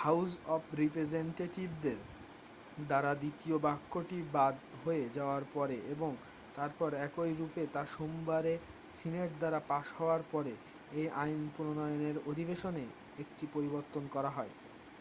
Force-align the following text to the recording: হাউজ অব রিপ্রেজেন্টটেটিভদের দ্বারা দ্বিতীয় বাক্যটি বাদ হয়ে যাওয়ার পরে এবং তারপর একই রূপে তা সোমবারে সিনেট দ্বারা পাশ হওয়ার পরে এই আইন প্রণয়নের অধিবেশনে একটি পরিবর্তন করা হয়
হাউজ 0.00 0.30
অব 0.46 0.62
রিপ্রেজেন্টটেটিভদের 0.78 1.98
দ্বারা 2.82 3.12
দ্বিতীয় 3.14 3.56
বাক্যটি 3.66 4.18
বাদ 4.32 4.54
হয়ে 4.82 5.04
যাওয়ার 5.16 5.44
পরে 5.54 5.76
এবং 5.94 6.10
তারপর 6.54 6.90
একই 7.06 7.32
রূপে 7.34 7.62
তা 7.74 7.82
সোমবারে 7.94 8.54
সিনেট 8.96 9.30
দ্বারা 9.38 9.60
পাশ 9.70 9.86
হওয়ার 9.98 10.22
পরে 10.32 10.52
এই 10.90 11.06
আইন 11.22 11.42
প্রণয়নের 11.56 12.16
অধিবেশনে 12.30 12.84
একটি 13.22 13.44
পরিবর্তন 13.54 14.02
করা 14.14 14.30
হয় 14.36 14.52